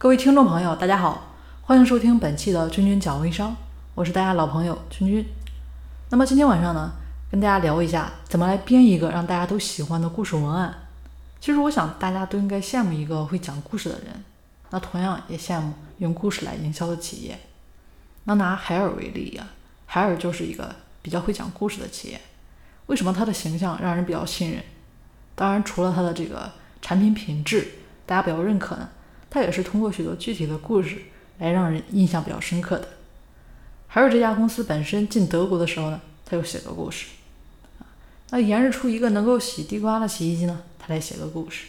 [0.00, 3.54] 各位听众朋友，大家好，欢迎收听本期的君君讲微商，
[3.94, 5.22] 我是大家老朋友君君。
[6.08, 6.92] 那么今天晚上呢，
[7.30, 10.74] 跟大家聊一下怎么来编一个让大家都喜欢的故事文案。
[11.38, 14.24] 其实我想大家都应该羡慕一个会讲故事的人，
[14.70, 17.38] 那同样也羡慕用故事来营销的企业。
[18.24, 19.48] 那拿海尔为例呀，
[19.84, 22.18] 海尔就是一个比较会讲故事的企业。
[22.86, 24.62] 为什么它的形象让人比较信任？
[25.34, 27.68] 当然，除了它的这个产品品质
[28.06, 28.88] 大家比较认可呢。
[29.30, 30.98] 它也是通过许多具体的故事
[31.38, 32.88] 来让人印象比较深刻的。
[33.86, 37.06] 海尔这家公司本身进德国的时候呢，他就写个故事。
[38.30, 41.66] 那研制出一个能够洗地瓜的洗衣机呢，他来写个故事。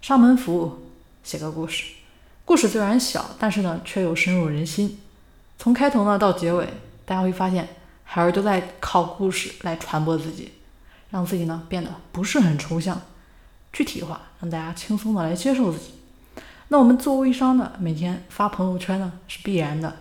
[0.00, 0.78] 上门服务
[1.22, 1.92] 写个故事，
[2.44, 4.98] 故事虽然小，但是呢却又深入人心。
[5.58, 6.66] 从开头呢到结尾，
[7.04, 7.68] 大家会发现
[8.04, 10.52] 海尔都在靠故事来传播自己，
[11.10, 13.02] 让自己呢变得不是很抽象、
[13.70, 15.99] 具体化，让大家轻松的来接受自己。
[16.72, 19.92] 那我们做微商的，每天发朋友圈呢是必然的。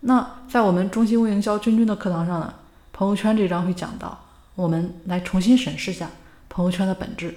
[0.00, 2.54] 那在我们中心微营销君君的课堂上呢，
[2.94, 4.18] 朋友圈这章会讲到，
[4.54, 6.08] 我们来重新审视下
[6.48, 7.34] 朋友圈的本质。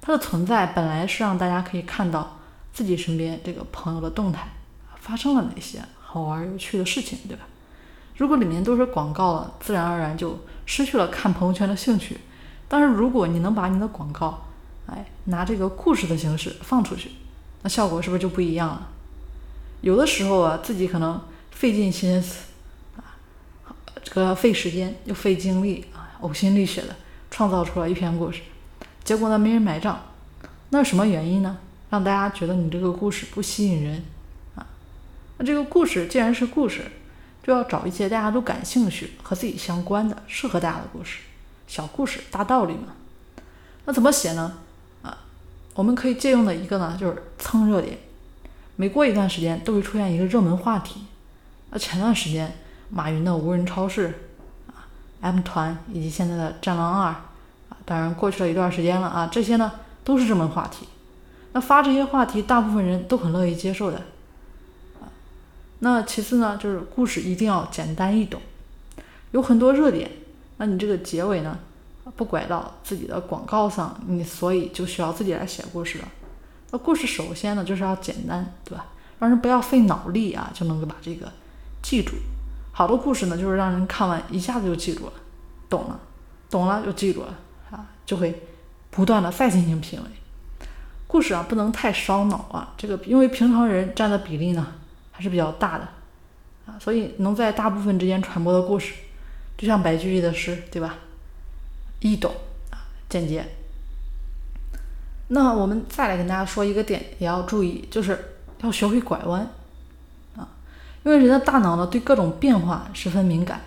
[0.00, 2.38] 它的存在本来是让大家可以看到
[2.72, 4.48] 自己身边这个朋友的动态，
[4.98, 7.44] 发生了哪些好玩有趣的事情，对吧？
[8.16, 12.20] 如果里面都是广告了，自然而然就失去了看朋友圈的兴趣。
[12.68, 14.46] 但是如果你能把你的广告，
[14.86, 17.10] 哎，拿这个故事的形式放出去。
[17.66, 18.88] 那效果是不是就不一样了？
[19.80, 22.44] 有的时候啊，自己可能费尽心思
[22.96, 23.10] 啊，
[24.04, 26.94] 这个费时间又费精力啊，呕心沥血的
[27.28, 28.42] 创造出了一篇故事，
[29.02, 30.00] 结果呢没人买账，
[30.70, 31.58] 那是什么原因呢？
[31.90, 34.04] 让大家觉得你这个故事不吸引人
[34.54, 34.64] 啊？
[35.38, 36.82] 那这个故事既然是故事，
[37.42, 41.18] 就要找一些大家都感兴趣和自己相关的、适合大家的故事，
[41.66, 42.94] 小故事大道理嘛。
[43.86, 44.56] 那怎么写呢？
[45.76, 47.98] 我们可以借用的一个呢，就是蹭热点。
[48.76, 51.02] 每过一段时间，都会出现一个热门话题。
[51.70, 52.50] 那前段时间，
[52.88, 54.06] 马云的无人超市
[54.68, 54.88] 啊
[55.20, 57.26] ，M 团以及现在的战狼二啊，
[57.84, 59.70] 当然过去了一段时间了啊，这些呢
[60.02, 60.88] 都是热门话题。
[61.52, 63.98] 那发这些话题，大部分人都很乐意接受的
[65.00, 65.12] 啊。
[65.80, 68.40] 那其次呢，就是故事一定要简单易懂，
[69.32, 70.10] 有很多热点，
[70.56, 71.58] 那你这个结尾呢？
[72.12, 76.08] 不拐到自己的广告上，你所以就需要自己来写故事了。
[76.70, 78.86] 那故事首先呢就是要简单，对吧？
[79.18, 81.32] 让人不要费脑力啊，就能够把这个
[81.82, 82.14] 记住。
[82.72, 85.12] 好多故事呢，就是让人看完一下子就记住了，
[85.68, 85.98] 懂了，
[86.50, 87.34] 懂了就记住了
[87.70, 88.42] 啊，就会
[88.90, 90.04] 不断的再进行品味。
[91.06, 94.74] 故事啊不能太烧脑啊，这个因为平常人占的比例呢
[95.12, 95.88] 还是比较大的
[96.66, 98.92] 啊，所以能在大部分之间传播的故事，
[99.56, 100.96] 就像白居易的诗，对吧？
[102.00, 102.32] 易懂
[102.70, 103.46] 啊，简洁。
[105.28, 109.50] 那我们再来跟大家说一个点，也要注意，就是要学会拐弯
[110.36, 110.46] 啊，
[111.02, 113.60] 因为人的大脑呢对各种变化十分敏感，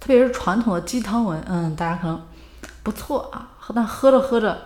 [0.00, 2.20] 特别是传统的鸡汤文，嗯，大家可能
[2.82, 4.62] 不错啊，但喝着喝着，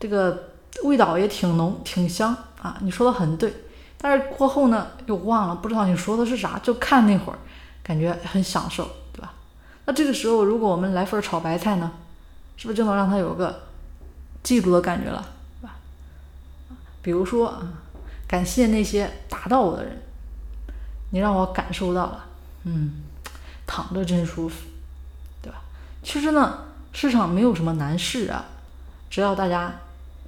[0.00, 0.50] 这个
[0.82, 3.54] 味道也挺浓、挺香啊，你说的很对，
[3.98, 7.38] 但是过后呢又忘了，不知道你说的是啥，就看那会儿
[7.84, 9.32] 感觉很享受，对吧？
[9.84, 11.92] 那这个时候如果我们来份炒白菜呢？
[12.62, 13.60] 是不是就能让他有个
[14.44, 15.20] 记住的感觉了，
[15.58, 15.74] 是吧？
[17.02, 17.60] 比如说啊，
[18.28, 20.00] 感谢那些打到我的人，
[21.10, 22.24] 你让我感受到了，
[22.62, 23.02] 嗯，
[23.66, 24.60] 躺着真舒服，
[25.42, 25.60] 对吧？
[26.04, 28.44] 其实呢，市场没有什么难事啊，
[29.10, 29.80] 只要大家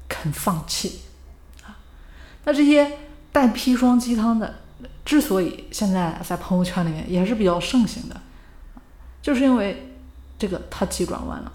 [0.09, 1.03] 肯放弃
[1.65, 1.79] 啊。
[2.47, 2.99] 那这些
[3.31, 4.57] 带砒霜鸡汤的，
[5.05, 8.21] 之所以现在在朋友圈里面也是比较盛行的，
[9.23, 9.95] 就是因为
[10.37, 11.53] 这个它急转弯了。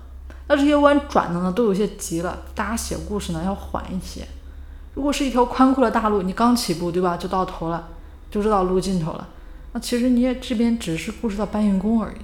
[0.50, 2.40] 那这些弯转的呢，都有些急了。
[2.56, 4.28] 大家写故事呢要缓一些。
[4.96, 7.16] 如果是一条宽阔的大路，你刚起步，对吧？
[7.16, 7.88] 就到头了，
[8.32, 9.28] 就知道路尽头了。
[9.74, 12.16] 那其实你也这边只是故事的搬运工而已。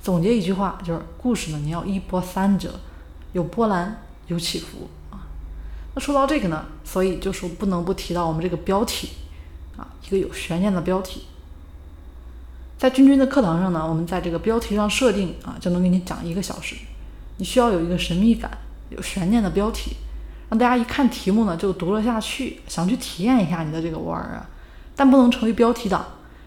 [0.00, 2.70] 总结一句话，就是故事呢，你要一波三折，
[3.32, 3.96] 有波澜，
[4.28, 5.26] 有起伏啊。
[5.94, 9.08] 那说到这个呢，所以就说不能不提到我们这个标题
[9.76, 11.24] 啊，一个有悬念的标题。
[12.78, 16.76] 在君君的课堂上呢，我们在这个标题上设定啊，就能给你讲一个小时。
[17.38, 18.50] 你需要有一个神秘感、
[18.90, 19.96] 有悬念的标题，
[20.50, 24.48] 让大家一看题目呢就读了下去，想去体验一下你的这个玩儿啊。
[24.94, 26.04] 但不能成为标题党。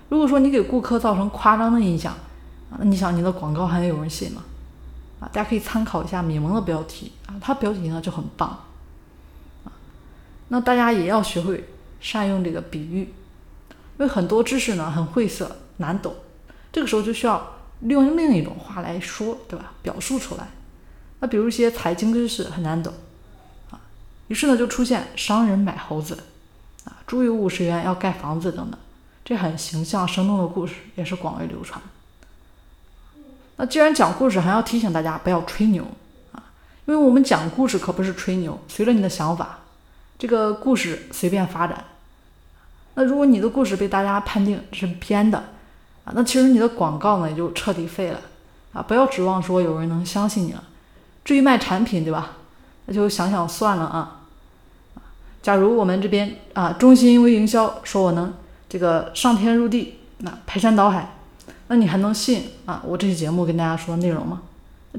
[0.10, 2.14] 如果说你给顾客造成夸张的印象
[2.70, 4.44] 啊，那你想你的广告还有人信吗？
[5.20, 8.50] 啊，大家可以参考一下米蒙的标题啊，他标题呢就很棒
[9.64, 9.72] 啊。
[10.50, 11.68] 那大家也要学会
[12.00, 16.14] 善用这个比喻，因为很多知识呢很晦涩难懂，
[16.72, 19.74] 这个时候就需要利用另一种话来说，对吧？
[19.82, 20.48] 表述出来。
[21.20, 22.94] 那比如一些财经知识很难懂，
[23.72, 23.80] 啊，
[24.28, 26.18] 于是呢就出现商人买猴子，
[26.84, 28.80] 啊，住有五十元要盖房子等等，
[29.24, 31.82] 这很形象生动的故事也是广为流传。
[33.58, 35.86] 那既然讲故事，还要提醒大家不要吹牛
[36.34, 36.44] 啊，
[36.86, 39.60] 因为我们讲故事可不是吹牛，随着你的想法，
[40.20, 41.86] 这个故事随便发展。
[42.96, 45.38] 那如果你的故事被大家判定是编的
[46.04, 48.22] 啊，那其实你的广告呢也就彻底废了
[48.74, 48.82] 啊！
[48.82, 50.64] 不要指望说有人能相信你了。
[51.26, 52.38] 至于卖产品，对吧？
[52.86, 54.22] 那就想想算了啊。
[55.42, 58.34] 假如我们这边啊，中心微营销说我能
[58.70, 61.12] 这个上天入地，那排山倒海。
[61.68, 62.82] 那你还能信啊？
[62.86, 64.44] 我这期节目跟大家说的内容吗？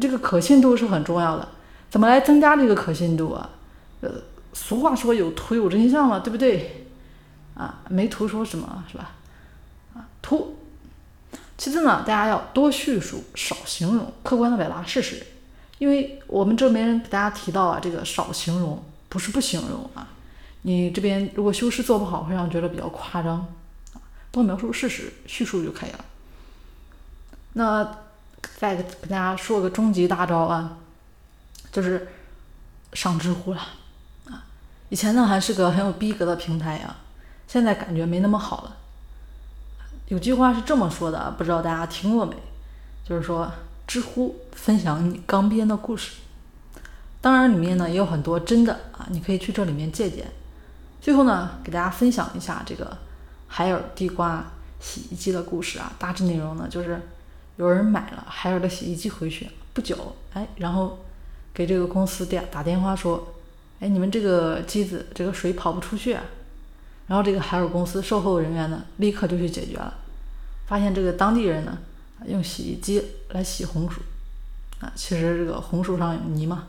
[0.01, 1.49] 这个可信度是很重要的。
[1.89, 3.51] 怎么来增加这个可信度啊？
[4.01, 4.11] 呃，
[4.53, 6.89] 俗话说有图有真相嘛，对不对？
[7.55, 9.13] 啊，没图说什么是吧？
[9.95, 10.57] 啊，图。
[11.57, 15.25] 其次呢，大家要多叙述，少形容，客观的表达事实。
[15.79, 20.09] 因为我们这边给大家提到啊，这个少形容不是不形容啊。
[20.63, 23.47] 你这边如果修饰做不好，会让人觉得比较夸张
[23.93, 24.01] 啊。
[24.31, 26.05] 多描述事实，叙述就可以了。
[27.53, 27.99] 那
[28.59, 30.79] 再跟大家说个终极大招啊，
[31.73, 32.09] 就是
[32.93, 33.61] 上知乎了
[34.29, 34.45] 啊！
[34.89, 36.97] 以前呢还是个很有逼格的平台呀，
[37.47, 38.77] 现在感觉没那么好了。
[40.09, 42.37] 有句话是这么说的，不知道大家听过没？
[43.09, 43.51] 就是说，
[43.87, 46.13] 知乎分享你刚编的故事，
[47.21, 50.27] 当然里面呢也有很多真的啊，你可以去这里面借鉴。
[51.01, 52.99] 最后呢，给大家分享一下这个
[53.49, 54.45] 海尔地瓜
[54.81, 57.01] 洗衣机的故事啊，大致内容呢就是。
[57.59, 60.99] 有人买了海尔的洗衣机回去不久，哎，然后
[61.55, 63.33] 给这个公司电打电话说，
[63.81, 66.23] 哎，你们这个机子这个水跑不出去，啊。
[67.07, 69.95] 然后这个海尔公司售后人员呢，立刻就去解决了，
[70.67, 71.79] 发现这个当地人呢，
[72.25, 74.01] 用洗衣机来洗红薯，
[74.81, 76.69] 啊，其实这个红薯上有泥嘛，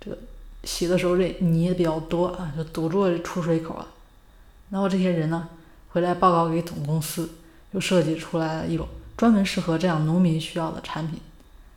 [0.00, 0.18] 这个
[0.62, 3.88] 洗的时候这泥也比较多啊，就堵住了出水口了。
[4.70, 5.48] 然后这些人呢，
[5.90, 7.28] 回来报告给总公司，
[7.72, 8.86] 就设计出来了一种。
[9.16, 11.20] 专门适合这样农民需要的产品，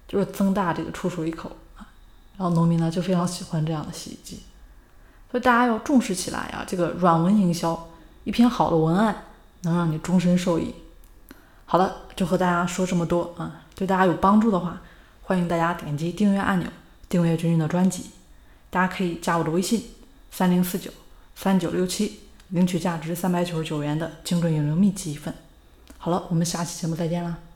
[0.08, 1.86] 就是增大这个出水口啊，
[2.36, 4.42] 然后农民呢就非常喜欢这样的洗衣机，
[5.30, 6.66] 所以大家要重视起来啊。
[6.68, 7.90] 这个软文营销，
[8.24, 9.25] 一篇好的文案
[9.62, 10.74] 能让你终身受益。
[11.66, 14.81] 好了，就和大家说这么多啊，对大家有帮助的话，
[15.22, 16.68] 欢迎大家点击订阅按钮，
[17.08, 18.10] 订阅君君的专辑。
[18.72, 19.86] 大家可以加我的微信
[20.31, 20.90] 三零四九
[21.36, 25.31] 三九六七，领取价值三百九十九元的精准引流秘籍一份。
[26.00, 27.46] 好了，我们下期节目再见了。